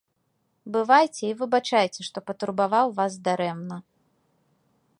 [0.77, 3.77] Бывайце і выбачайце, што патурбаваў вас дарэмна.